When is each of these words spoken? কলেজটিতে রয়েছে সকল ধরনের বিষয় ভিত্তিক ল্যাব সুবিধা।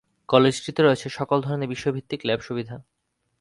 কলেজটিতে 0.29 0.81
রয়েছে 0.81 1.07
সকল 1.09 1.37
ধরনের 1.45 1.71
বিষয় 1.73 1.93
ভিত্তিক 1.95 2.21
ল্যাব 2.27 2.41
সুবিধা। 2.47 2.75